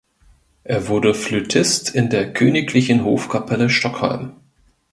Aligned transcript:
Er 0.63 0.87
wurde 0.87 1.13
Flötist 1.13 1.93
in 1.93 2.09
der 2.09 2.33
"Königlichen 2.33 3.05
Hofkapelle 3.05 3.69
Stockholm". 3.69 4.31